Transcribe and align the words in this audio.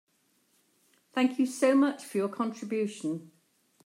Thank 1.13 1.37
you 1.37 1.45
so 1.45 1.75
much 1.75 2.03
for 2.03 2.17
your 2.17 2.27
contribution. 2.29 3.29